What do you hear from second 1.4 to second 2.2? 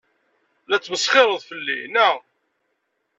fell-i, naɣ?